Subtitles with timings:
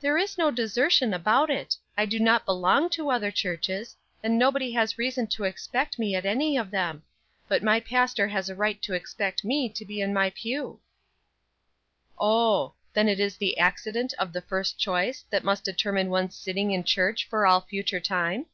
[0.00, 1.76] "There is no desertion about it.
[1.94, 6.24] I do not belong to other churches, and nobody has reason to expect me at
[6.24, 7.02] any of them;
[7.48, 10.80] but my pastor has a right to expect me to be in my pew."
[12.18, 16.70] "Oh; then it is the accident of the first choice that must determine one's sitting
[16.70, 18.46] in church for all future time?"